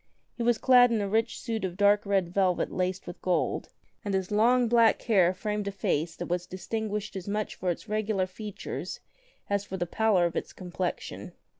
[0.35, 3.69] He was clad in a rich suit of dark red velvet laced with gold,
[4.03, 7.87] and his long black hair framed a face that was distinguished as much for its
[7.87, 8.99] regular features
[9.47, 11.33] as for the pallor of its complexion.